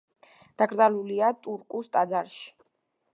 [0.61, 2.43] დაკრძალულია ტურკუს ტაძარში.